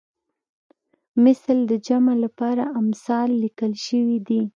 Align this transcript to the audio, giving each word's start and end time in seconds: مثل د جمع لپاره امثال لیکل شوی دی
مثل 1.25 1.57
د 1.71 1.73
جمع 1.87 2.13
لپاره 2.25 2.63
امثال 2.81 3.29
لیکل 3.43 3.73
شوی 3.85 4.17
دی 4.27 4.41